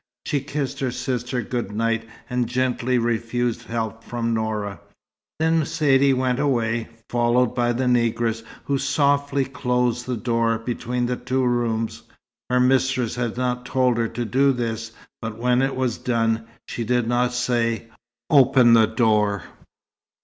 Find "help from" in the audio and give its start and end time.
3.67-4.33